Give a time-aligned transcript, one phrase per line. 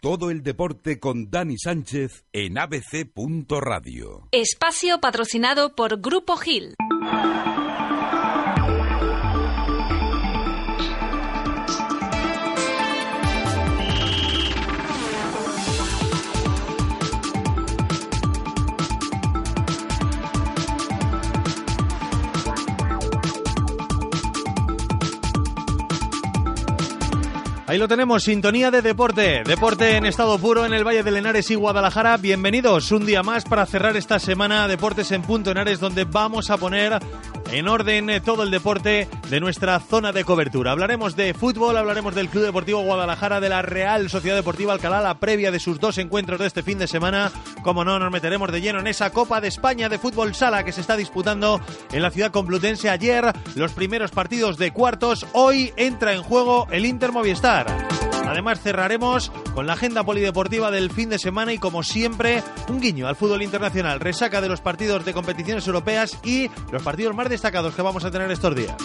[0.00, 4.28] Todo el deporte con Dani Sánchez en abc.radio.
[4.30, 6.76] Espacio patrocinado por Grupo Gil.
[27.68, 29.42] Ahí lo tenemos, sintonía de deporte.
[29.44, 32.16] Deporte en estado puro en el Valle de Lenares y Guadalajara.
[32.16, 36.56] Bienvenidos un día más para cerrar esta semana Deportes en Punto Henares, donde vamos a
[36.56, 36.98] poner
[37.52, 40.72] en orden todo el deporte de nuestra zona de cobertura.
[40.72, 45.18] Hablaremos de fútbol, hablaremos del Club Deportivo Guadalajara, de la Real Sociedad Deportiva Alcalá, la
[45.18, 47.30] previa de sus dos encuentros de este fin de semana.
[47.62, 50.72] Como no, nos meteremos de lleno en esa Copa de España de Fútbol Sala que
[50.72, 51.60] se está disputando
[51.92, 53.32] en la ciudad complutense ayer.
[53.54, 55.26] Los primeros partidos de cuartos.
[55.32, 57.97] Hoy entra en juego el Inter Movistar.
[58.28, 63.08] Además cerraremos con la agenda polideportiva del fin de semana y como siempre un guiño
[63.08, 67.74] al fútbol internacional, resaca de los partidos de competiciones europeas y los partidos más destacados
[67.74, 68.76] que vamos a tener estos días.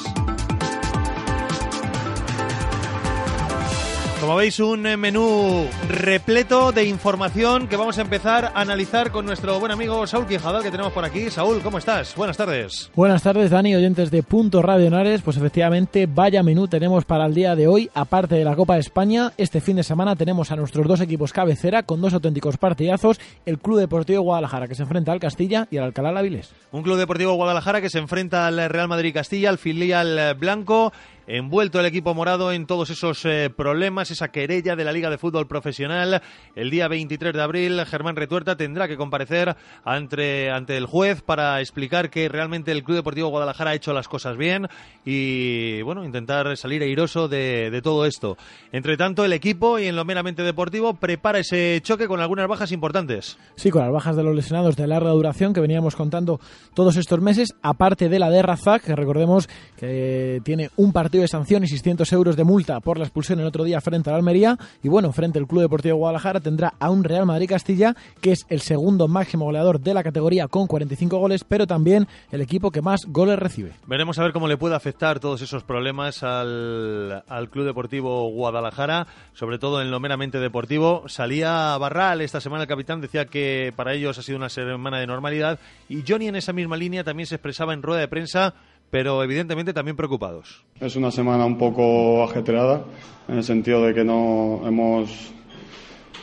[4.23, 9.25] Como veis, un eh, menú repleto de información que vamos a empezar a analizar con
[9.25, 11.29] nuestro buen amigo Saúl Quijada, que tenemos por aquí.
[11.29, 12.15] Saúl, ¿cómo estás?
[12.15, 12.89] Buenas tardes.
[12.95, 15.21] Buenas tardes, Dani, oyentes de Punto Radio Nares.
[15.23, 17.89] Pues efectivamente, vaya menú tenemos para el día de hoy.
[17.93, 21.33] Aparte de la Copa de España, este fin de semana tenemos a nuestros dos equipos
[21.33, 23.19] cabecera con dos auténticos partidazos.
[23.45, 26.53] El Club Deportivo Guadalajara, que se enfrenta al Castilla, y al Alcalá Lavilés.
[26.71, 30.93] Un Club Deportivo Guadalajara que se enfrenta al Real Madrid Castilla, al filial blanco
[31.27, 35.17] envuelto el equipo morado en todos esos eh, problemas, esa querella de la Liga de
[35.17, 36.21] Fútbol Profesional.
[36.55, 41.61] El día 23 de abril, Germán Retuerta tendrá que comparecer ante, ante el juez para
[41.61, 44.67] explicar que realmente el Club Deportivo Guadalajara ha hecho las cosas bien
[45.05, 48.37] y, bueno, intentar salir airoso de, de todo esto.
[48.71, 52.71] Entre tanto, el equipo, y en lo meramente deportivo, prepara ese choque con algunas bajas
[52.71, 53.37] importantes.
[53.55, 56.39] Sí, con las bajas de los lesionados de larga duración que veníamos contando
[56.73, 59.47] todos estos meses, aparte de la de Razak, que recordemos
[59.77, 63.45] que tiene un partido de sanción y 600 euros de multa por la expulsión el
[63.45, 64.57] otro día frente al Almería.
[64.81, 68.45] Y bueno, frente al Club Deportivo Guadalajara tendrá a un Real Madrid Castilla, que es
[68.49, 72.81] el segundo máximo goleador de la categoría con 45 goles, pero también el equipo que
[72.81, 73.73] más goles recibe.
[73.87, 79.07] Veremos a ver cómo le puede afectar todos esos problemas al, al Club Deportivo Guadalajara,
[79.33, 81.03] sobre todo en lo meramente deportivo.
[81.07, 85.07] Salía Barral esta semana, el capitán decía que para ellos ha sido una semana de
[85.07, 85.59] normalidad
[85.89, 88.53] y Johnny en esa misma línea también se expresaba en rueda de prensa
[88.93, 90.63] pero evidentemente también preocupados.
[90.79, 92.85] Es una semana un poco ajetreada,
[93.27, 95.31] en el sentido de que no hemos,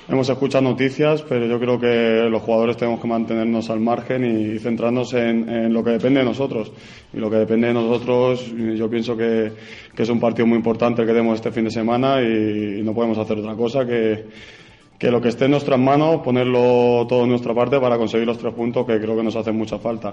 [0.09, 4.61] hemos escuchado noticias, pero yo creo que los jugadores tenemos que mantenernos al margen y
[4.61, 6.71] centrarnos en, lo que depende de nosotros.
[7.13, 9.51] Y lo que depende de nosotros, yo pienso que,
[9.93, 12.95] que es un partido muy importante el que tenemos este fin de semana y no
[12.95, 14.27] podemos hacer otra cosa que
[15.00, 18.37] que lo que esté en nuestras manos, ponerlo todo en nuestra parte para conseguir los
[18.37, 20.12] tres puntos que creo que nos hacen mucha falta.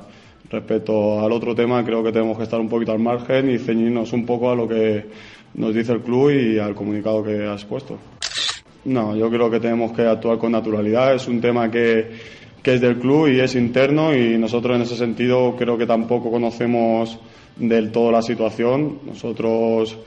[0.50, 4.14] Respecto al otro tema, creo que tenemos que estar un poquito al margen y ceñirnos
[4.14, 5.06] un poco a lo que
[5.56, 7.98] nos dice el club y al comunicado que has puesto.
[8.86, 11.16] No, yo creo que tenemos que actuar con naturalidad.
[11.16, 12.10] Es un tema que,
[12.64, 16.32] que es del club y es interno y nosotros en ese sentido creo que tampoco
[16.32, 17.20] conocemos
[17.58, 19.00] del todo la situación.
[19.06, 19.98] Nosotros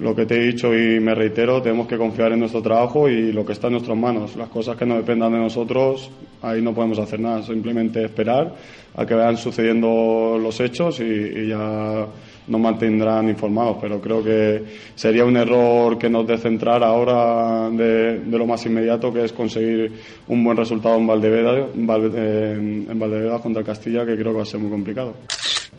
[0.00, 3.32] lo que te he dicho y me reitero, tenemos que confiar en nuestro trabajo y
[3.32, 4.34] lo que está en nuestras manos.
[4.34, 8.54] Las cosas que no dependan de nosotros, ahí no podemos hacer nada, simplemente esperar
[8.94, 12.06] a que vayan sucediendo los hechos y, ya
[12.48, 13.76] nos mantendrán informados.
[13.80, 19.24] Pero creo que sería un error que nos descentrar ahora de, lo más inmediato, que
[19.24, 19.92] es conseguir
[20.28, 24.60] un buen resultado en Valdeveda, en Valdeveda contra Castilla, que creo que va a ser
[24.60, 25.14] muy complicado.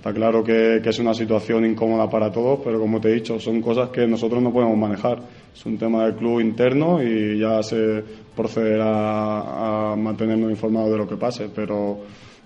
[0.01, 3.61] Está claro que, es una situación incómoda para todos, pero como te he dicho, son
[3.61, 5.19] cosas que nosotros no podemos manejar.
[5.53, 8.03] Es un tema del club interno y ya se
[8.35, 11.99] procederá a mantenernos informados de lo que pase, pero,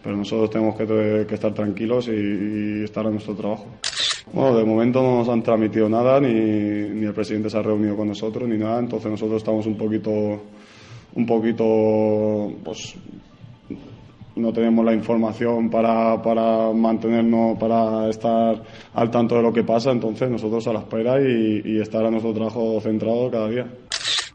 [0.04, 3.68] pero nosotros tenemos que, estar tranquilos y, estar en nuestro trabajo.
[4.34, 7.96] Bueno, de momento no nos han transmitido nada, ni, ni el presidente se ha reunido
[7.96, 10.12] con nosotros, ni nada, entonces nosotros estamos un poquito,
[11.14, 12.96] un poquito, pues
[14.36, 18.62] no tenemos la información para, para mantenernos, para estar
[18.94, 22.34] al tanto de lo que pasa, entonces nosotros a la espera y, estar a nuestro
[22.34, 23.68] trabajo centrado cada día.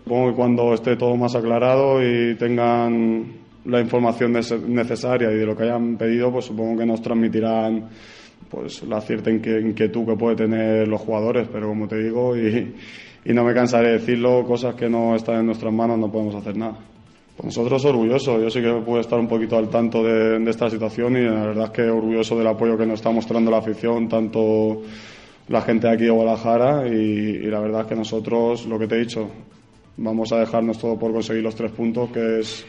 [0.03, 5.55] Supongo que cuando esté todo más aclarado y tengan la información necesaria y de lo
[5.55, 7.89] que hayan pedido, pues supongo que nos transmitirán
[8.49, 12.75] pues la cierta inquietud que puede tener los jugadores, pero como te digo, y,
[13.25, 16.35] y no me cansaré de decirlo, cosas que no están en nuestras manos no podemos
[16.35, 16.79] hacer nada.
[17.43, 21.23] Nosotros orgullosos, yo sí que puedo estar un poquito al tanto de, esta situación y
[21.23, 24.83] la verdad es que orgulloso del apoyo que nos está mostrando la afición, tanto
[25.49, 28.97] la gente de aquí de Guadalajara y, la verdad es que nosotros, lo que te
[28.97, 29.29] he dicho,
[29.97, 32.67] vamos a dejarnos todo por conseguir los tres puntos, que es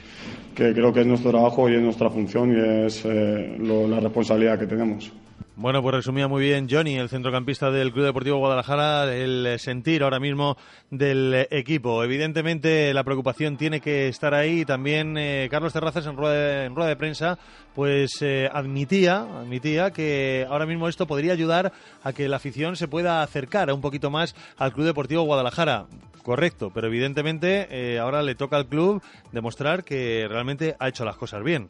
[0.55, 4.59] que creo que es nuestro trabajo y es nuestra función y es eh, la responsabilidad
[4.59, 5.11] que tenemos.
[5.61, 10.19] Bueno, pues resumía muy bien Johnny, el centrocampista del Club Deportivo Guadalajara, el sentir ahora
[10.19, 10.57] mismo
[10.89, 12.03] del equipo.
[12.03, 14.65] Evidentemente la preocupación tiene que estar ahí.
[14.65, 17.37] También eh, Carlos Terrazas en rueda de, en rueda de prensa
[17.75, 21.71] pues eh, admitía, admitía que ahora mismo esto podría ayudar
[22.01, 25.85] a que la afición se pueda acercar un poquito más al Club Deportivo Guadalajara.
[26.23, 31.17] Correcto, pero evidentemente eh, ahora le toca al club demostrar que realmente ha hecho las
[31.17, 31.67] cosas bien.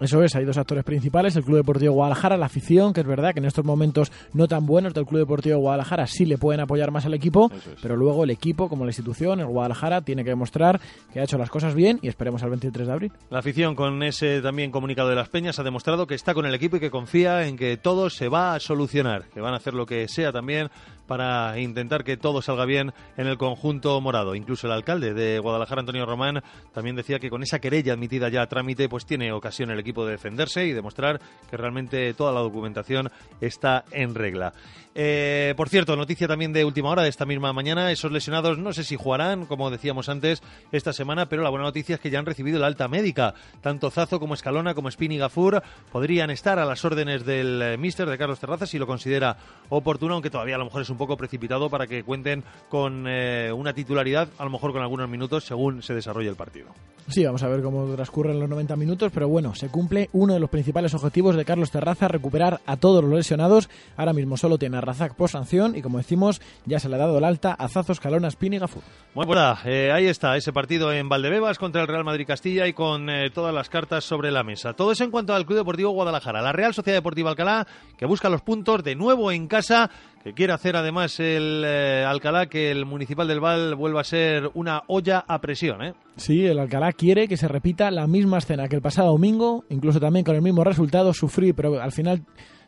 [0.00, 3.32] Eso es, hay dos actores principales, el Club Deportivo Guadalajara, la afición, que es verdad
[3.32, 6.90] que en estos momentos no tan buenos del Club Deportivo Guadalajara sí le pueden apoyar
[6.90, 7.50] más al equipo,
[7.80, 10.80] pero luego el equipo, como la institución, el Guadalajara, tiene que demostrar
[11.12, 13.12] que ha hecho las cosas bien y esperemos al 23 de abril.
[13.30, 16.54] La afición, con ese también comunicado de las Peñas, ha demostrado que está con el
[16.54, 19.74] equipo y que confía en que todo se va a solucionar, que van a hacer
[19.74, 20.70] lo que sea también
[21.06, 24.34] para intentar que todo salga bien en el conjunto morado.
[24.34, 26.42] Incluso el alcalde de Guadalajara, Antonio Román,
[26.72, 30.04] también decía que con esa querella admitida ya a trámite, pues tiene ocasión el equipo
[30.04, 31.20] de defenderse y demostrar
[31.50, 33.10] que realmente toda la documentación
[33.40, 34.52] está en regla.
[34.96, 37.90] Eh, por cierto, noticia también de última hora de esta misma mañana.
[37.90, 41.96] Esos lesionados no sé si jugarán, como decíamos antes, esta semana, pero la buena noticia
[41.96, 43.34] es que ya han recibido la alta médica.
[43.60, 48.08] Tanto Zazo como Escalona como Spini Gafur podrían estar a las órdenes del eh, míster
[48.08, 49.36] de Carlos Terrazas si lo considera
[49.68, 53.52] oportuno, aunque todavía a lo mejor es un poco precipitado para que cuenten con eh,
[53.52, 56.68] una titularidad, a lo mejor con algunos minutos según se desarrolle el partido.
[57.08, 60.40] Sí, vamos a ver cómo transcurren los 90 minutos, pero bueno, se cumple uno de
[60.40, 63.68] los principales objetivos de Carlos Terraza, recuperar a todos los lesionados.
[63.96, 66.98] Ahora mismo solo tiene a Razak por sanción y como decimos, ya se le ha
[66.98, 68.82] dado el alta a Zazos, Calona, Spin y Gafur.
[69.14, 72.72] Bueno, pues eh, ahí está ese partido en Valdebebas contra el Real Madrid Castilla y
[72.72, 74.72] con eh, todas las cartas sobre la mesa.
[74.72, 76.40] Todo eso en cuanto al Club Deportivo Guadalajara.
[76.40, 77.66] La Real Sociedad Deportiva Alcalá,
[77.98, 79.90] que busca los puntos de nuevo en casa
[80.24, 84.50] que quiere hacer además el eh, Alcalá que el Municipal del Val vuelva a ser
[84.54, 85.84] una olla a presión.
[85.84, 85.92] ¿eh?
[86.16, 90.00] Sí, el Alcalá quiere que se repita la misma escena que el pasado domingo, incluso
[90.00, 92.22] también con el mismo resultado, sufrir, pero al final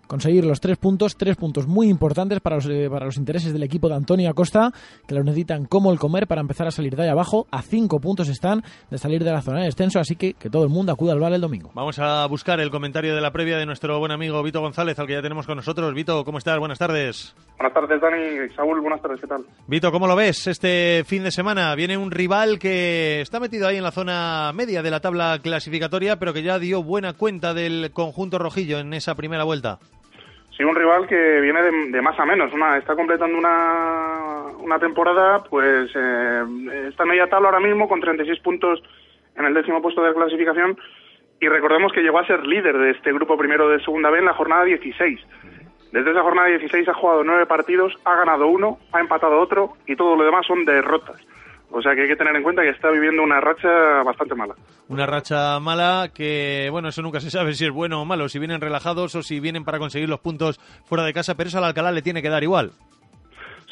[0.06, 3.62] conseguir los tres puntos, tres puntos muy importantes para los, eh, para los intereses del
[3.62, 4.72] equipo de Antonio Acosta,
[5.06, 7.46] que lo necesitan como el comer para empezar a salir de ahí abajo.
[7.50, 10.64] A cinco puntos están de salir de la zona de descenso, así que que todo
[10.64, 11.70] el mundo acuda al Val el domingo.
[11.74, 15.06] Vamos a buscar el comentario de la previa de nuestro buen amigo Vito González, al
[15.06, 15.92] que ya tenemos con nosotros.
[15.94, 16.58] Vito, ¿cómo estás?
[16.58, 17.34] Buenas tardes.
[17.58, 18.54] Buenas tardes, Dani.
[18.54, 19.44] Saúl, buenas tardes, ¿qué tal?
[19.66, 21.74] Vito, ¿cómo lo ves este fin de semana?
[21.74, 26.18] Viene un rival que está metido ahí en la zona media de la tabla clasificatoria,
[26.18, 29.78] pero que ya dio buena cuenta del conjunto rojillo en esa primera vuelta.
[30.56, 32.52] Sí, un rival que viene de, más a menos.
[32.52, 36.44] Una, está completando una, una temporada, pues eh,
[36.88, 38.82] está en media tabla ahora mismo con 36 puntos
[39.36, 40.78] en el décimo puesto de clasificación.
[41.40, 44.24] Y recordemos que llegó a ser líder de este grupo primero de segunda B en
[44.24, 45.20] la jornada 16.
[45.92, 49.94] Desde esa jornada 16 ha jugado nueve partidos, ha ganado uno, ha empatado otro y
[49.94, 51.20] todo lo demás son derrotas.
[51.70, 54.54] O sea que hay que tener en cuenta que está viviendo una racha bastante mala.
[54.88, 58.38] Una racha mala que, bueno, eso nunca se sabe si es bueno o malo, si
[58.38, 61.64] vienen relajados o si vienen para conseguir los puntos fuera de casa, pero eso al
[61.64, 62.70] Alcalá le tiene que dar igual.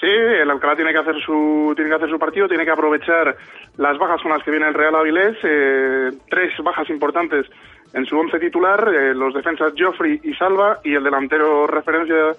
[0.00, 3.36] Sí, el Alcalá tiene que hacer su tiene que hacer su partido, tiene que aprovechar
[3.78, 7.46] las bajas con las que viene el Real Avilés, eh, tres bajas importantes
[7.94, 12.32] en su once titular, eh, los defensas Joffrey y Salva y el delantero referencia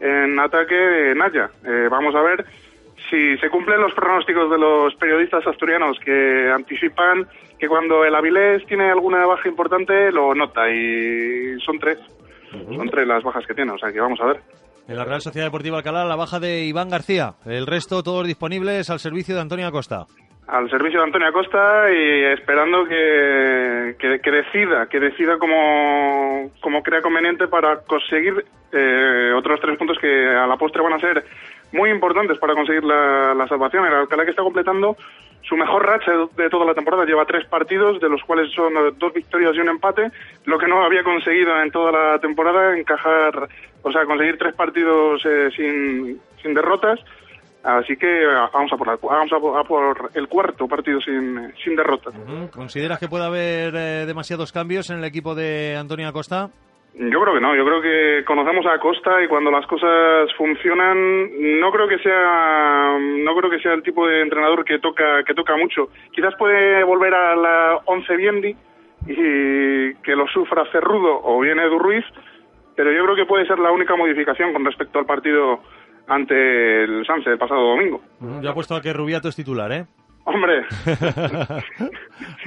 [0.00, 1.48] en ataque Naya.
[1.64, 2.44] Eh, vamos a ver
[3.10, 7.26] si se cumplen los pronósticos de los periodistas asturianos que anticipan
[7.58, 11.98] que cuando el Avilés tiene alguna baja importante lo nota y son tres.
[12.50, 14.40] Son tres las bajas que tiene, o sea que vamos a ver.
[14.88, 17.34] En la Real Sociedad Deportiva Alcalá, la baja de Iván García.
[17.44, 20.06] El resto, todos disponibles al servicio de Antonio Acosta.
[20.46, 27.02] Al servicio de Antonio Acosta y esperando que, que, decida, que decida como, como crea
[27.02, 31.24] conveniente para conseguir eh, otros tres puntos que a la postre van a ser
[31.72, 33.86] muy importantes para conseguir la, salvación.
[33.86, 34.96] El Alcalá que está completando
[35.42, 37.04] su mejor racha de toda la temporada.
[37.04, 40.10] Lleva tres partidos, de los cuales son dos victorias y un empate,
[40.44, 43.48] lo que no había conseguido en toda la temporada, encajar,
[43.82, 47.00] o sea, conseguir tres partidos eh, sin, sin derrotas.
[47.62, 52.14] Así que vamos a por, vamos a por, el cuarto partido sin, sin derrotas.
[52.52, 56.50] ¿Consideras que puede haber eh, demasiados cambios en el equipo de Antonio Acosta?
[56.98, 61.60] Yo creo que no, yo creo que conocemos a Costa y cuando las cosas funcionan,
[61.60, 65.34] no creo que sea, no creo que sea el tipo de entrenador que toca, que
[65.34, 65.90] toca mucho.
[66.10, 68.56] Quizás puede volver a la 11 Biendi
[69.08, 72.04] y que lo sufra Cerrudo o bien Edu Ruiz,
[72.74, 75.60] pero yo creo que puede ser la única modificación con respecto al partido
[76.08, 78.00] ante el Sanse el pasado domingo.
[78.40, 79.84] Ya ha puesto a que Rubiato es titular, ¿eh?
[80.24, 80.64] Hombre.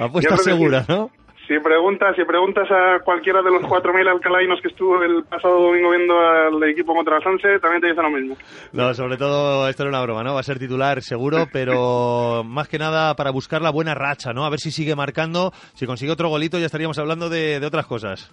[0.00, 1.10] Apuesta segura, ¿no?
[1.50, 5.90] Si preguntas, si preguntas a cualquiera de los 4.000 alcalainos que estuvo el pasado domingo
[5.90, 8.36] viendo al equipo contra la Sanse, también te dicen lo mismo.
[8.72, 10.34] No, sobre todo, esto era una broma, ¿no?
[10.34, 14.44] Va a ser titular seguro, pero más que nada para buscar la buena racha, ¿no?
[14.44, 15.50] A ver si sigue marcando.
[15.74, 18.30] Si consigue otro golito, ya estaríamos hablando de, de otras cosas.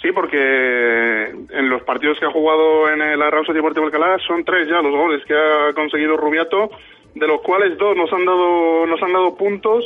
[0.00, 4.68] Sí, porque en los partidos que ha jugado en el Sociedad Deportivo Alcalá son tres
[4.68, 6.70] ya los goles que ha conseguido Rubiato,
[7.12, 9.84] de los cuales dos nos han dado nos han dado puntos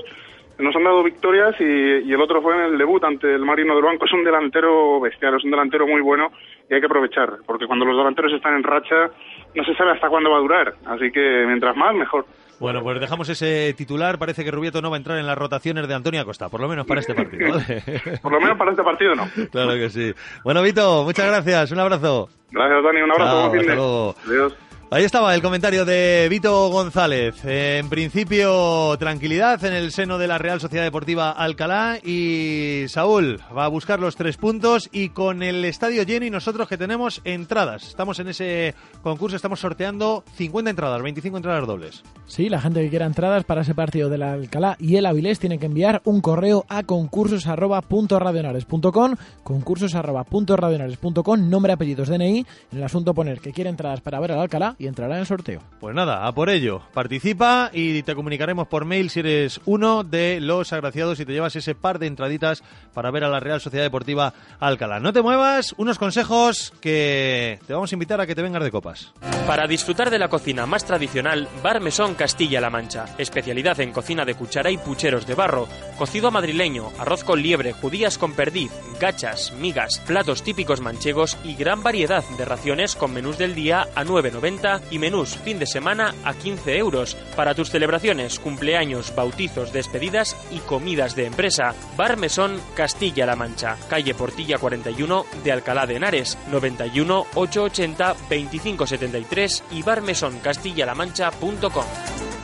[0.60, 3.84] nos han dado victorias y, el otro fue en el debut ante el Marino del
[3.84, 4.04] Banco.
[4.04, 6.30] Es un delantero bestial, es un delantero muy bueno
[6.68, 9.10] y hay que aprovechar, porque cuando los delanteros están en racha
[9.54, 12.24] no se sabe hasta cuándo va a durar, así que mientras más, mejor.
[12.60, 14.18] Bueno, pues dejamos ese titular.
[14.18, 16.68] Parece que Rubieto no va a entrar en las rotaciones de Antonio Acosta, por lo
[16.68, 17.58] menos para este partido.
[18.22, 19.26] por lo menos para este partido no.
[19.50, 20.12] Claro que sí.
[20.44, 21.72] Bueno, Vito, muchas gracias.
[21.72, 22.28] Un abrazo.
[22.50, 23.00] Gracias, Dani.
[23.00, 23.52] Un abrazo.
[23.64, 24.69] Chao, Adiós.
[24.92, 27.44] Ahí estaba el comentario de Vito González.
[27.44, 33.66] En principio, tranquilidad en el seno de la Real Sociedad Deportiva Alcalá y Saúl va
[33.66, 37.86] a buscar los tres puntos y con el estadio lleno y nosotros que tenemos entradas.
[37.86, 42.02] Estamos en ese concurso, estamos sorteando 50 entradas, 25 entradas dobles.
[42.26, 45.38] Sí, la gente que quiera entradas para ese partido de la Alcalá y el Avilés
[45.38, 53.38] tiene que enviar un correo a concursos@radionares.com, concursos@radionares.com, nombre, apellidos, DNI, en el asunto poner
[53.38, 55.60] que quiere entradas para ver al Alcalá y entrará en el sorteo.
[55.78, 56.80] Pues nada, a por ello.
[56.94, 61.54] Participa y te comunicaremos por mail si eres uno de los agraciados y te llevas
[61.54, 64.98] ese par de entraditas para ver a la Real Sociedad Deportiva Alcalá.
[64.98, 68.70] No te muevas, unos consejos que te vamos a invitar a que te vengas de
[68.70, 69.12] copas.
[69.46, 73.04] Para disfrutar de la cocina más tradicional, Bar Mesón Castilla-La Mancha.
[73.18, 75.68] Especialidad en cocina de cuchara y pucheros de barro,
[75.98, 81.82] cocido madrileño, arroz con liebre, judías con perdiz, gachas, migas, platos típicos manchegos y gran
[81.82, 86.34] variedad de raciones con menús del día a 9.90 y menús fin de semana a
[86.34, 91.74] 15 euros para tus celebraciones, cumpleaños, bautizos, despedidas y comidas de empresa.
[91.96, 99.82] Bar Mesón Castilla-La Mancha, calle Portilla 41 de Alcalá de Henares, 91 880 2573 y
[99.82, 102.39] barmesoncastillamancha.com.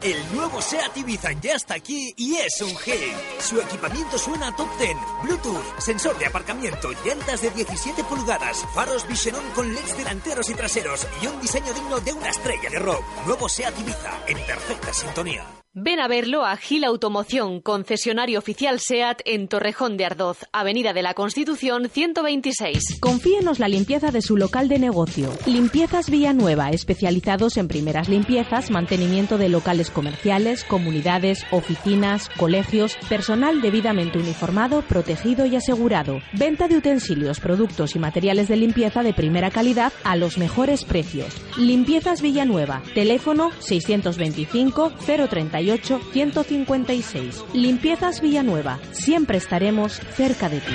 [0.00, 3.16] El nuevo SEAT Ibiza ya está aquí y es un hit.
[3.40, 4.90] Su equipamiento suena top 10.
[5.24, 11.04] Bluetooth, sensor de aparcamiento, llantas de 17 pulgadas, faros Visionon con LEDs delanteros y traseros
[11.20, 13.02] y un diseño digno de una estrella de rock.
[13.26, 15.57] Nuevo SEAT Ibiza, en perfecta sintonía.
[15.80, 21.02] Ven a verlo a Gil Automoción, concesionario oficial SEAT en Torrejón de Ardoz, Avenida de
[21.02, 22.98] la Constitución 126.
[22.98, 25.32] Confíenos la limpieza de su local de negocio.
[25.46, 34.18] Limpiezas Villanueva, especializados en primeras limpiezas, mantenimiento de locales comerciales, comunidades, oficinas, colegios, personal debidamente
[34.18, 36.18] uniformado, protegido y asegurado.
[36.32, 41.32] Venta de utensilios, productos y materiales de limpieza de primera calidad a los mejores precios.
[41.56, 45.67] Limpiezas Villanueva, teléfono 625 031
[46.12, 47.44] 156.
[47.52, 48.78] Limpiezas Villanueva.
[48.92, 50.74] Siempre estaremos cerca de ti.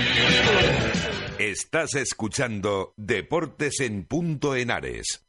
[1.39, 5.23] Estás escuchando Deportes en Punto Ares.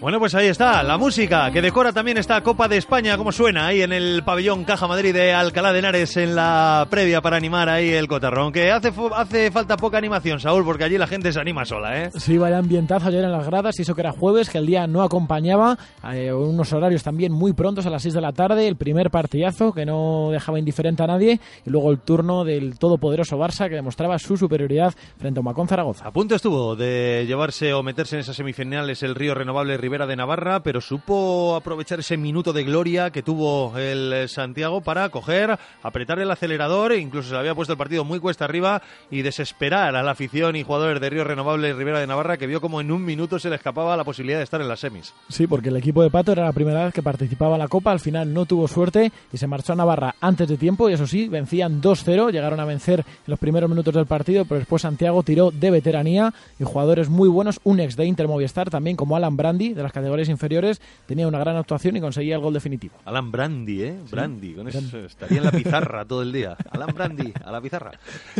[0.00, 3.66] Bueno, pues ahí está, la música que decora también esta Copa de España, como suena
[3.66, 7.68] ahí en el pabellón Caja Madrid de Alcalá de Henares en la previa para animar
[7.68, 8.50] ahí el cotarrón.
[8.50, 12.10] Que hace, hace falta poca animación, Saúl, porque allí la gente se anima sola, ¿eh?
[12.14, 14.86] Sí, vaya ambientazo ayer en las gradas, y eso que era jueves, que el día
[14.86, 15.76] no acompañaba,
[16.14, 19.74] eh, unos horarios también muy prontos a las 6 de la tarde, el primer partidazo
[19.74, 24.18] que no dejaba indiferente a nadie, y luego el turno del todopoderoso Barça que demostraba
[24.18, 26.06] su superioridad frente a Macón Zaragoza.
[26.08, 30.14] A punto estuvo de llevarse o meterse en esas semifinales el Río Renovable Rivera de
[30.14, 36.20] Navarra, pero supo aprovechar ese minuto de gloria que tuvo el Santiago para coger, apretar
[36.20, 39.96] el acelerador, e incluso se le había puesto el partido muy cuesta arriba y desesperar
[39.96, 42.92] a la afición y jugadores de Río Renovable Rivera de Navarra que vio como en
[42.92, 45.12] un minuto se le escapaba la posibilidad de estar en las semis.
[45.28, 47.90] Sí, porque el equipo de Pato era la primera vez que participaba en la Copa,
[47.90, 51.08] al final no tuvo suerte y se marchó a Navarra antes de tiempo y eso
[51.08, 55.24] sí, vencían 2-0, llegaron a vencer en los primeros minutos del partido, pero después Santiago
[55.24, 59.36] tiró de veteranía y jugadores muy buenos, un ex de Inter Movistar también como Alan
[59.36, 62.94] Brandi de las categorías inferiores, tenía una gran actuación y conseguía el gol definitivo.
[63.04, 63.98] Alan Brandi, ¿eh?
[64.10, 66.56] Brandi, con eso estaría en la pizarra todo el día.
[66.70, 67.92] Alan Brandi, a la pizarra.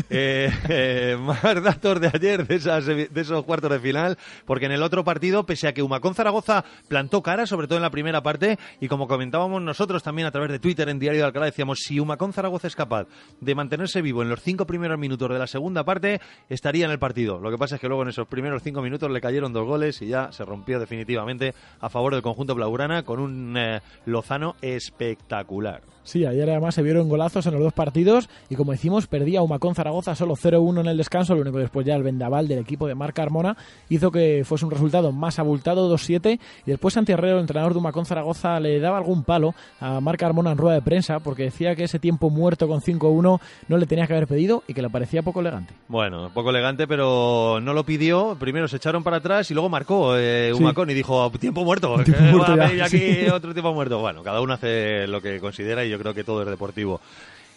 [0.08, 4.72] Eh, eh, más datos de ayer, de, esas, de esos cuartos de final, porque en
[4.72, 8.22] el otro partido, pese a que Humacón Zaragoza plantó cara, sobre todo en la primera
[8.22, 11.78] parte, y como comentábamos nosotros también a través de Twitter en Diario de Alcalá, decíamos,
[11.80, 13.06] si Humacón Zaragoza es capaz
[13.40, 16.98] de mantenerse vivo en los cinco primeros minutos de la segunda parte, estaría en el
[16.98, 17.38] partido.
[17.38, 20.02] Lo que pasa es que luego en esos primeros cinco minutos le cayeron dos goles
[20.02, 21.29] y ya se rompió definitivamente
[21.80, 25.82] a favor del conjunto blaugrana con un eh, Lozano espectacular.
[26.02, 29.74] Sí, ayer además se vieron golazos en los dos partidos y como decimos, perdía Humacón
[29.74, 32.86] Zaragoza solo 0-1 en el descanso, lo único que después ya el vendaval del equipo
[32.86, 33.56] de Marca Armona
[33.88, 37.78] hizo que fuese un resultado más abultado, 2-7, y después Santi Herrero, el entrenador de
[37.78, 41.74] Humacón Zaragoza, le daba algún palo a Marca Armona en rueda de prensa porque decía
[41.74, 44.90] que ese tiempo muerto con 5-1 no le tenía que haber pedido y que le
[44.90, 45.74] parecía poco elegante.
[45.88, 50.16] Bueno, poco elegante, pero no lo pidió, primero se echaron para atrás y luego marcó
[50.16, 53.28] eh, Humacón y dijo, tiempo muerto, Tiempo muerto va a aquí sí.
[53.32, 53.98] otro tiempo muerto.
[53.98, 57.00] Bueno, cada uno hace lo que considera y yo creo que todo es deportivo.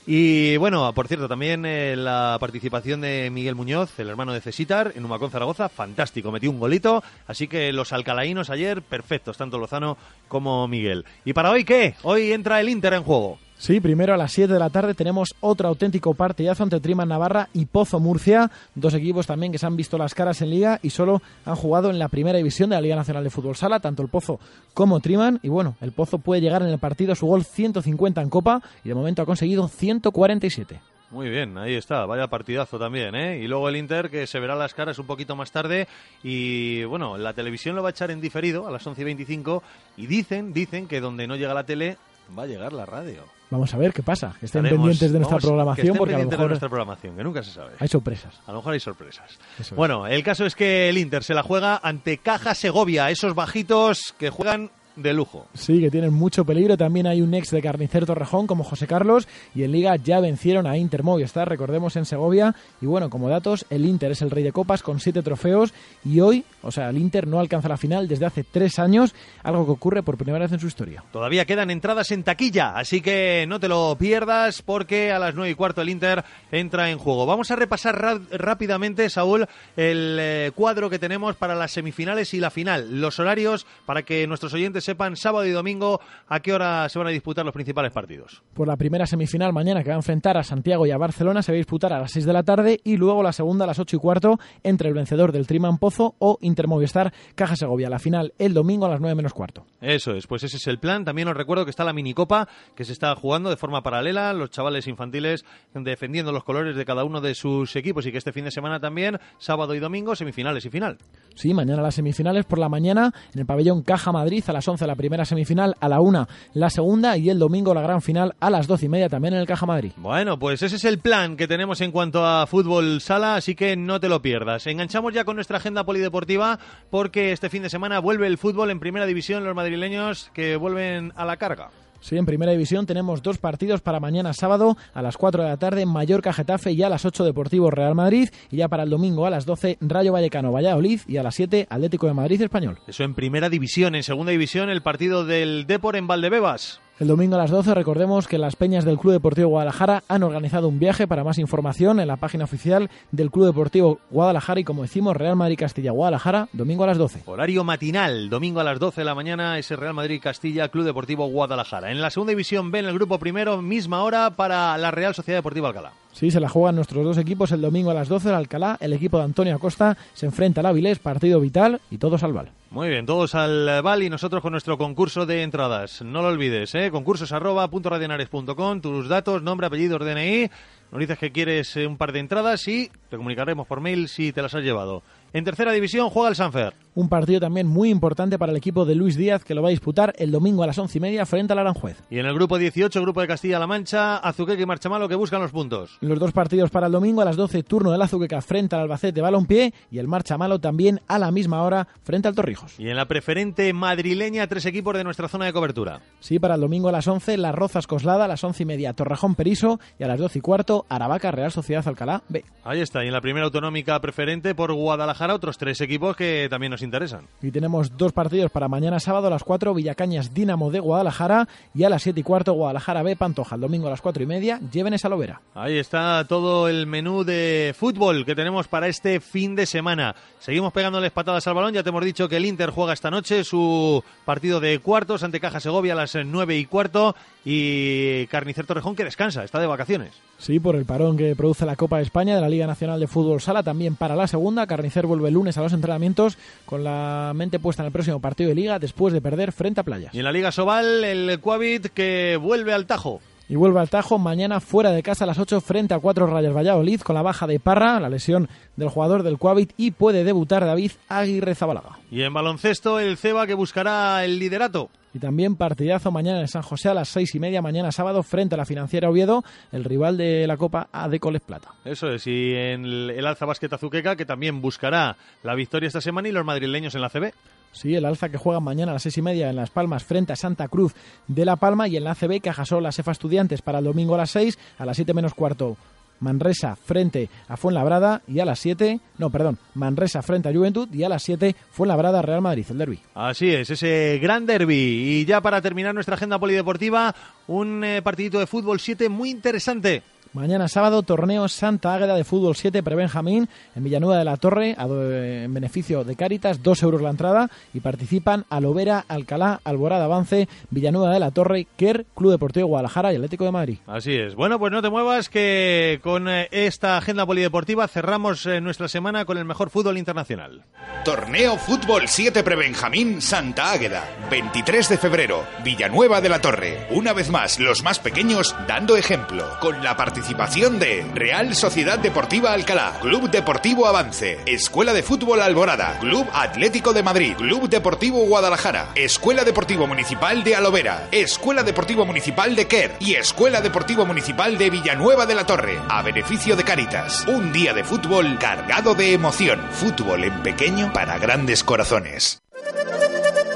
[0.06, 4.92] Y bueno, por cierto, también eh, la participación de Miguel Muñoz, el hermano de Cesitar,
[4.96, 9.98] en Humacón Zaragoza, fantástico, metió un golito, así que los alcalaínos ayer, perfectos, tanto Lozano
[10.28, 11.06] como Miguel.
[11.24, 11.96] ¿Y para hoy qué?
[12.04, 13.40] Hoy entra el Inter en juego.
[13.58, 17.48] Sí, primero a las 7 de la tarde tenemos otro auténtico partidazo entre Triman Navarra
[17.54, 20.90] y Pozo Murcia, dos equipos también que se han visto las caras en liga y
[20.90, 24.02] solo han jugado en la primera división de la Liga Nacional de Fútbol Sala, tanto
[24.02, 24.40] el Pozo
[24.74, 28.22] como Triman, y bueno, el Pozo puede llegar en el partido a su gol 150
[28.22, 30.82] en Copa y de momento ha conseguido 147.
[31.14, 33.38] Muy bien, ahí está, vaya partidazo también, ¿eh?
[33.38, 35.88] Y luego el Inter que se verá las caras un poquito más tarde
[36.24, 39.64] y bueno, la televisión lo va a echar en diferido a las 11 y 25
[39.96, 41.98] y dicen, dicen que donde no llega la tele
[42.36, 43.26] va a llegar la radio.
[43.54, 45.98] Vamos a ver qué pasa, que estén Estaremos- pendientes de nuestra vamos, que programación estén
[45.98, 47.72] porque a lo pendientes de mejor nuestra programación, que nunca se sabe.
[47.80, 48.34] hay sorpresas.
[48.48, 49.32] A lo mejor hay sorpresas.
[49.60, 49.76] Eso es.
[49.76, 54.14] Bueno, el caso es que el Inter se la juega ante Caja Segovia, esos bajitos
[54.18, 55.48] que juegan de lujo.
[55.54, 56.78] Sí, que tienen mucho peligro.
[56.78, 60.68] También hay un ex de Carnicer Torrejón como José Carlos y en Liga ya vencieron
[60.68, 62.56] a Inter Movistar, recordemos, en Segovia.
[62.82, 65.74] Y bueno, como datos, el Inter es el rey de copas con siete trofeos
[66.06, 69.66] y hoy, o sea, el Inter no alcanza la final desde hace tres años, algo
[69.66, 71.04] que ocurre por primera vez en su historia.
[71.12, 75.52] Todavía quedan entradas en taquilla, así que no te lo pierdas porque a las 9
[75.52, 77.26] y cuarto el Inter entra en juego.
[77.26, 82.52] Vamos a repasar rápidamente, Saúl, el eh, cuadro que tenemos para las semifinales y la
[82.52, 83.02] final.
[83.02, 87.08] Los horarios para que nuestros oyentes sepan sábado y domingo a qué hora se van
[87.08, 88.44] a disputar los principales partidos.
[88.54, 91.52] Por la primera semifinal mañana que va a enfrentar a Santiago y a Barcelona se
[91.52, 93.80] va a disputar a las 6 de la tarde y luego la segunda a las
[93.80, 97.90] 8 y cuarto entre el vencedor del Triman Pozo o Inter Movistar Caja Segovia.
[97.90, 99.66] La final el domingo a las 9 menos cuarto.
[99.82, 101.06] Eso es, pues ese es el plan.
[101.06, 104.50] También os recuerdo que está la minicopa que se está jugando de forma paralela, los
[104.50, 108.46] chavales infantiles defendiendo los colores de cada uno de sus equipos y que este fin
[108.46, 110.98] de semana también, sábado y domingo, semifinales y final.
[111.36, 114.73] Sí, mañana las semifinales por la mañana en el pabellón Caja Madrid a las 11
[114.82, 118.50] la primera semifinal, a la 1 la segunda y el domingo la gran final a
[118.50, 119.92] las 12 y media también en el Caja Madrid.
[119.98, 123.76] Bueno, pues ese es el plan que tenemos en cuanto a fútbol sala, así que
[123.76, 124.68] no te lo pierdas.
[124.68, 126.60] Enganchamos ya con nuestra agenda polideportiva
[126.90, 131.14] porque este fin de semana vuelve el fútbol en primera división, los madrileños que vuelven
[131.16, 131.70] a la carga.
[132.04, 135.56] Sí, en primera división tenemos dos partidos para mañana sábado a las 4 de la
[135.56, 139.26] tarde Mallorca Getafe y a las 8 Deportivo Real Madrid y ya para el domingo
[139.26, 142.78] a las 12 Rayo Vallecano Valladolid y a las 7 Atlético de Madrid Español.
[142.88, 146.83] Eso en primera división, en segunda división el partido del Depor en Valdebebas.
[147.00, 150.68] El domingo a las 12 recordemos que las peñas del Club Deportivo Guadalajara han organizado
[150.68, 154.84] un viaje para más información en la página oficial del Club Deportivo Guadalajara y como
[154.84, 157.24] decimos Real Madrid Castilla Guadalajara domingo a las 12.
[157.26, 161.26] Horario matinal, domingo a las 12 de la mañana, ese Real Madrid Castilla, Club Deportivo
[161.26, 161.90] Guadalajara.
[161.90, 165.40] En la segunda división B, en el grupo primero, misma hora para la Real Sociedad
[165.40, 165.94] Deportiva Alcalá.
[166.12, 168.94] Sí, se la juegan nuestros dos equipos el domingo a las 12 el Alcalá, el
[168.94, 172.52] equipo de Antonio Acosta se enfrenta al Avilés, partido vital y todos al Val.
[172.74, 176.02] Muy bien, todos al Val y nosotros con nuestro concurso de entradas.
[176.02, 176.90] No lo olvides, ¿eh?
[176.90, 180.50] concursos arroba punto radionares.com, tus datos, nombre, apellido, DNI.
[180.92, 184.34] Nos dices que quieres eh, un par de entradas y te comunicaremos por mail si
[184.34, 185.04] te las has llevado.
[185.34, 186.74] En tercera división juega el Sanfer.
[186.96, 189.72] Un partido también muy importante para el equipo de Luis Díaz que lo va a
[189.72, 191.98] disputar el domingo a las once y media frente al Aranjuez.
[192.12, 195.52] Y en el grupo 18, grupo de Castilla-La Mancha, Azuqueque y Marchamalo que buscan los
[195.52, 195.98] puntos.
[196.02, 199.22] Los dos partidos para el domingo a las 12, turno del Azuqueca frente al Albacete
[199.22, 202.80] Balompié y el Marcha Malo también a la misma hora frente al Torrijos.
[202.80, 206.02] Y en la preferente madrileña, tres equipos de nuestra zona de cobertura.
[206.20, 208.94] Sí, para el domingo a las 11, Las Rozas Coslada, a las once y media,
[208.94, 212.46] Torrejón Periso y a las 12 y cuarto, Aravaca Real Sociedad Alcalá B.
[212.64, 216.70] Ahí está, y en la primera autonómica preferente por Guadalajara, otros tres equipos que también
[216.70, 217.28] nos interesan.
[217.42, 221.84] Y tenemos dos partidos para mañana sábado a las 4, Villacañas Dinamo de Guadalajara y
[221.84, 223.56] a las 7 y cuarto, Guadalajara B Pantoja.
[223.56, 225.42] El domingo a las 4 y media, Llévenes a Lovera.
[225.56, 230.16] Ahí está todo el menú de fútbol que tenemos para este fin de semana.
[230.40, 231.74] Seguimos pegándoles patadas al balón.
[231.74, 235.40] Ya te hemos dicho que el Inter juega esta noche su partido de cuartos ante
[235.40, 237.16] Caja Segovia a las nueve y cuarto.
[237.46, 240.12] Y Carnicer Torrejón que descansa, está de vacaciones.
[240.38, 243.08] Sí, por el parón que produce la Copa de España de la Liga Nacional de
[243.08, 244.68] Fútbol Sala, también para la segunda.
[244.68, 248.50] Carnicer vuelve el lunes a los entrenamientos con la mente puesta en el próximo partido
[248.50, 250.14] de Liga después de perder frente a Playas.
[250.14, 253.22] Y en la Liga Sobal, el Coavit que vuelve al Tajo.
[253.50, 256.56] Y vuelve al Tajo mañana fuera de casa a las 8 frente a cuatro Rayas
[256.56, 260.66] Valladolid con la baja de Parra, la lesión del jugador del Coavit y puede debutar
[260.66, 262.00] David Aguirre Zabalaga.
[262.10, 264.90] Y en baloncesto el Ceba que buscará el liderato.
[265.14, 268.56] Y también partidazo mañana en San José a las seis y media, mañana sábado, frente
[268.56, 271.70] a la financiera Oviedo, el rival de la Copa Adecoles Plata.
[271.86, 276.30] Eso es, y en el, Alza Básquet Azuqueca, que también buscará la victoria esta semana,
[276.30, 277.32] y los madrileños en la CB.
[277.74, 280.32] Sí, el Alza que juega mañana a las seis y media en Las Palmas frente
[280.32, 280.94] a Santa Cruz
[281.28, 284.16] de La Palma y en la ACB que ajasó la Sefa Estudiantes para el domingo
[284.16, 285.76] a las seis, a las siete menos cuarto
[286.24, 291.04] Manresa frente a Fuenlabrada y a las 7, no, perdón, Manresa frente a Juventud y
[291.04, 293.00] a las 7 Fuenlabrada Real Madrid, el derby.
[293.14, 294.76] Así es, ese gran derby.
[294.76, 297.14] Y ya para terminar nuestra agenda polideportiva,
[297.48, 300.02] un eh, partidito de fútbol 7 muy interesante.
[300.34, 305.54] Mañana sábado, torneo Santa Águeda de Fútbol 7 Prebenjamín en Villanueva de la Torre, en
[305.54, 311.20] beneficio de Cáritas, 2 euros la entrada y participan Alovera, Alcalá, Alborada Avance, Villanueva de
[311.20, 313.78] la Torre, Quer, Club Deportivo Guadalajara y Atlético de Madrid.
[313.86, 314.34] Así es.
[314.34, 319.26] Bueno, pues no te muevas que con eh, esta agenda polideportiva cerramos eh, nuestra semana
[319.26, 320.64] con el mejor fútbol internacional.
[321.06, 324.04] Torneo Fútbol 7 Prebenjamín Santa Águeda.
[324.32, 325.44] 23 de febrero.
[325.64, 326.88] Villanueva de la Torre.
[326.90, 329.46] Una vez más, los más pequeños dando ejemplo.
[329.60, 332.98] Con la participación de Real Sociedad Deportiva Alcalá.
[333.02, 334.40] Club Deportivo Avance.
[334.46, 335.98] Escuela de Fútbol Alborada.
[336.00, 337.36] Club Atlético de Madrid.
[337.36, 338.90] Club Deportivo Guadalajara.
[338.96, 341.10] Escuela Deportivo Municipal de Alovera.
[341.12, 342.96] Escuela Deportivo Municipal de Quer.
[343.00, 345.80] Y Escuela Deportivo Municipal de Villanueva de la Torre.
[345.90, 347.26] A beneficio de Caritas.
[347.28, 349.60] Un día de fútbol cargado de emoción.
[349.72, 352.43] Fútbol en pequeño para grandes corazones.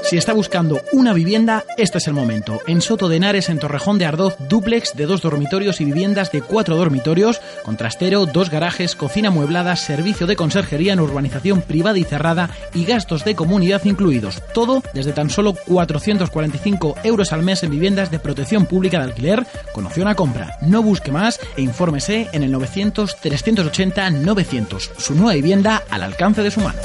[0.08, 2.62] Si está buscando una vivienda, este es el momento.
[2.66, 6.40] En Soto de Henares, en Torrejón de Ardoz, dúplex de dos dormitorios y viviendas de
[6.40, 12.04] cuatro dormitorios, con trastero, dos garajes, cocina amueblada, servicio de conserjería en urbanización privada y
[12.04, 14.42] cerrada y gastos de comunidad incluidos.
[14.54, 19.46] Todo desde tan solo 445 euros al mes en viviendas de protección pública de alquiler
[19.74, 20.56] con opción a compra.
[20.62, 24.88] No busque más e infórmese en el 900-380-900.
[24.96, 26.78] Su nueva vivienda al alcance de su mano.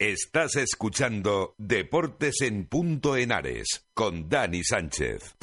[0.00, 5.36] Estás escuchando Deportes en Punto Henares con Dani Sánchez.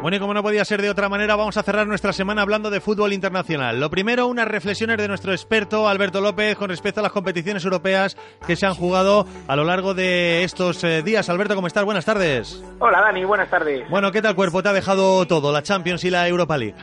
[0.00, 2.70] Bueno, y como no podía ser de otra manera, vamos a cerrar nuestra semana hablando
[2.70, 3.78] de fútbol internacional.
[3.78, 8.16] Lo primero, unas reflexiones de nuestro experto Alberto López con respecto a las competiciones europeas
[8.46, 11.28] que se han jugado a lo largo de estos eh, días.
[11.28, 11.84] Alberto, ¿cómo estás?
[11.84, 12.64] Buenas tardes.
[12.78, 13.86] Hola Dani, buenas tardes.
[13.90, 14.62] Bueno, ¿qué tal cuerpo?
[14.62, 15.52] ¿Te ha dejado todo?
[15.52, 16.76] La Champions y la Europa League.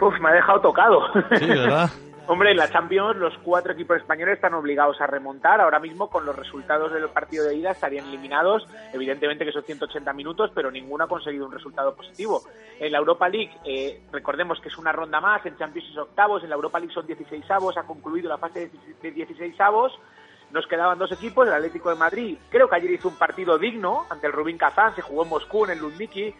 [0.00, 1.00] Uf, me ha dejado tocado.
[1.38, 1.90] Sí, ¿verdad?
[2.30, 5.60] Hombre, en la Champions los cuatro equipos españoles están obligados a remontar.
[5.60, 8.68] Ahora mismo con los resultados del partido de ida estarían eliminados.
[8.92, 12.42] Evidentemente que son 180 minutos, pero ninguno ha conseguido un resultado positivo.
[12.78, 16.44] En la Europa League, eh, recordemos que es una ronda más, en Champions es octavos,
[16.44, 18.70] en la Europa League son 16 avos, ha concluido la fase
[19.02, 19.98] de 16 avos.
[20.52, 22.38] Nos quedaban dos equipos, el Atlético de Madrid.
[22.48, 25.64] Creo que ayer hizo un partido digno ante el Rubín Kazán, se jugó en Moscú,
[25.64, 26.32] en el Lundniki.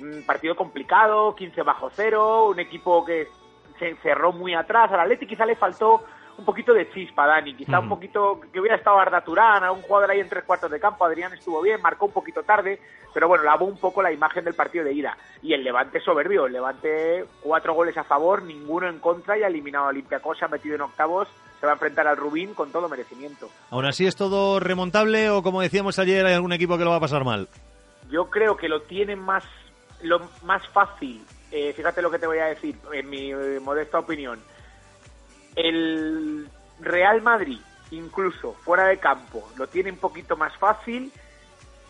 [0.00, 3.28] Un partido complicado, 15 bajo cero, un equipo que
[3.78, 4.92] se cerró muy atrás.
[4.92, 6.04] Al Atleti quizá le faltó
[6.38, 7.54] un poquito de chispa, Dani.
[7.54, 10.80] Quizá un poquito que hubiera estado Arda Turán, un jugador ahí en tres cuartos de
[10.80, 11.04] campo.
[11.04, 12.78] Adrián estuvo bien, marcó un poquito tarde,
[13.14, 15.16] pero bueno, lavó un poco la imagen del partido de ida.
[15.42, 19.48] Y el Levante soberbio, el Levante cuatro goles a favor, ninguno en contra y ha
[19.48, 21.28] eliminado a Olympiacos, se ha metido en octavos.
[21.58, 23.48] Se va a enfrentar al Rubín con todo merecimiento.
[23.70, 26.96] ¿Aún así es todo remontable o como decíamos ayer hay algún equipo que lo va
[26.96, 27.48] a pasar mal?
[28.10, 29.42] Yo creo que lo tienen más,
[30.08, 31.24] lo más fácil.
[31.50, 34.40] Eh, fíjate lo que te voy a decir, en mi eh, modesta opinión.
[35.54, 36.48] El
[36.80, 41.12] Real Madrid, incluso fuera de campo, lo tiene un poquito más fácil.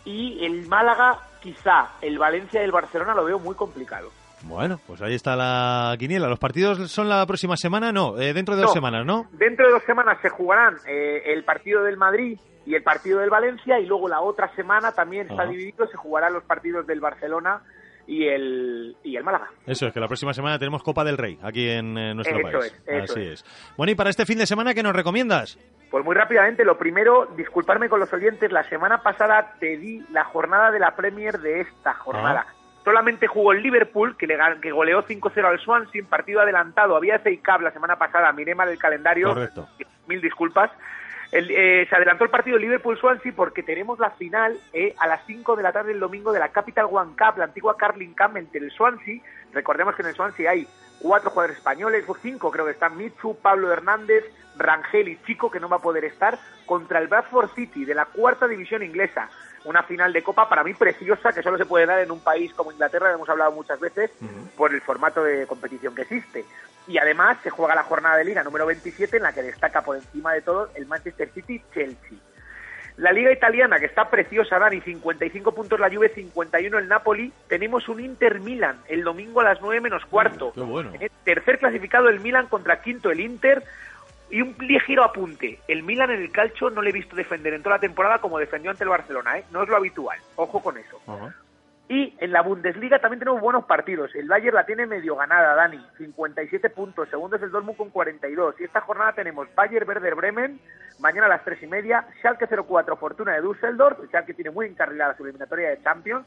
[0.05, 4.11] Y el Málaga, quizá, el Valencia y el Barcelona lo veo muy complicado.
[4.42, 6.29] Bueno, pues ahí está la quiniela.
[6.29, 7.90] ¿Los partidos son la próxima semana?
[7.90, 9.26] No, eh, dentro de dos semanas, ¿no?
[9.33, 13.31] Dentro de dos semanas se jugarán eh, el partido del Madrid y el partido del
[13.31, 17.62] Valencia y luego la otra semana también está dividido, se jugarán los partidos del Barcelona
[18.06, 19.48] y el, y el Málaga.
[19.66, 22.64] Eso es, que la próxima semana tenemos Copa del Rey aquí en nuestro Eso país.
[22.64, 23.42] es, eso Así es.
[23.44, 23.74] es.
[23.76, 25.58] Bueno, y para este fin de semana, ¿qué nos recomiendas?
[25.90, 30.24] Pues muy rápidamente, lo primero, disculparme con los oyentes, la semana pasada te di la
[30.24, 32.46] jornada de la Premier de esta jornada.
[32.84, 36.96] Solamente jugó el Liverpool, que, le, que goleó 5-0 al Swansea en partido adelantado.
[36.96, 39.28] Había FA Cup la semana pasada, miré mal el calendario.
[39.28, 39.68] Correcto.
[40.06, 40.70] Mil disculpas.
[41.32, 45.56] El, eh, se adelantó el partido Liverpool-Swansea porque tenemos la final eh, a las 5
[45.56, 48.60] de la tarde el domingo de la Capital One Cup, la antigua Carling Cup entre
[48.60, 49.20] el Swansea.
[49.52, 50.66] Recordemos que en el Swansea hay
[51.00, 54.24] cuatro jugadores españoles, o cinco creo que están, Mitsu, Pablo Hernández,
[54.56, 58.06] Rangel y Chico, que no va a poder estar, contra el Bradford City de la
[58.06, 59.28] cuarta división inglesa.
[59.66, 62.55] Una final de Copa para mí preciosa que solo se puede dar en un país
[62.55, 64.12] como Inglaterra, hemos hablado muchas veces,
[64.57, 66.44] por el formato de competición que existe.
[66.87, 69.96] Y además se juega la jornada de liga número 27 en la que destaca por
[69.96, 72.16] encima de todo el Manchester City-Chelsea.
[72.96, 77.33] La liga italiana, que está preciosa, Dani, 55 puntos la Juve, 51 el Napoli.
[77.48, 80.52] Tenemos un Inter-Milan el domingo a las 9 menos cuarto.
[80.52, 80.92] Qué bueno.
[81.24, 83.64] Tercer clasificado el Milan contra quinto el Inter.
[84.30, 85.60] Y un ligero apunte.
[85.68, 88.38] El Milan en el calcio no le he visto defender en toda la temporada como
[88.38, 89.44] defendió ante el Barcelona, ¿eh?
[89.52, 90.18] No es lo habitual.
[90.34, 91.00] Ojo con eso.
[91.88, 94.12] Y en la Bundesliga también tenemos buenos partidos.
[94.16, 97.08] El Bayern la tiene medio ganada, Dani, 57 puntos.
[97.08, 98.60] Segundo es el Dortmund con 42.
[98.60, 100.58] Y esta jornada tenemos Bayern Werder Bremen,
[100.98, 105.16] mañana a las 3 y media, Schalke 04 Fortuna de Düsseldorf, Schalke tiene muy encarrilada
[105.16, 106.26] su eliminatoria de Champions,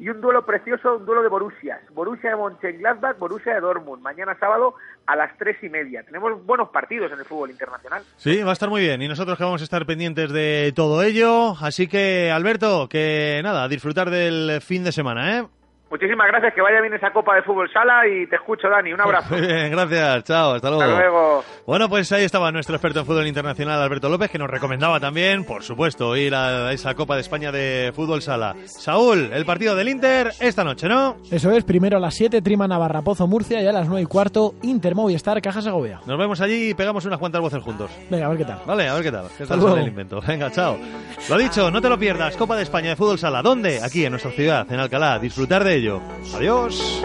[0.00, 4.34] y un duelo precioso, un duelo de Borussias, Borussia de Mönchengladbach, Borussia de Dortmund, mañana
[4.40, 4.74] sábado
[5.06, 6.02] a las 3 y media.
[6.02, 8.02] Tenemos buenos partidos en el fútbol internacional.
[8.16, 11.02] Sí, va a estar muy bien y nosotros que vamos a estar pendientes de todo
[11.02, 11.54] ello.
[11.60, 15.46] Así que, Alberto, que nada, a disfrutar del fin de semana, ¿eh?
[15.90, 18.92] Muchísimas gracias, que vaya bien esa Copa de Fútbol Sala y te escucho, Dani.
[18.92, 19.34] Un abrazo.
[19.34, 20.84] Muy bien, gracias, chao, hasta luego.
[20.84, 21.44] Hasta luego.
[21.66, 25.44] Bueno, pues ahí estaba nuestro experto en fútbol internacional, Alberto López, que nos recomendaba también,
[25.44, 28.54] por supuesto, ir a esa Copa de España de Fútbol Sala.
[28.66, 31.16] Saúl, el partido del Inter esta noche, ¿no?
[31.28, 34.06] Eso es, primero a las 7, Trima Navarra Pozo Murcia y a las 9 y
[34.06, 36.00] cuarto, Inter Movistar Caja Segovia.
[36.06, 37.90] Nos vemos allí y pegamos unas cuantas voces juntos.
[38.08, 38.60] Venga, a ver qué tal.
[38.64, 39.26] Vale, a ver qué tal.
[39.36, 40.20] ¿Qué tal el invento?
[40.24, 40.78] Venga, chao.
[41.28, 42.36] Lo dicho, no te lo pierdas.
[42.36, 43.42] Copa de España de Fútbol Sala.
[43.42, 43.80] ¿Dónde?
[43.82, 45.18] Aquí, en nuestra ciudad, en Alcalá.
[45.18, 45.79] Disfrutar de
[46.34, 47.00] Adiós.